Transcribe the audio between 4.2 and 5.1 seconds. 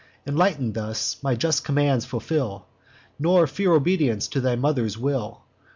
to your mother's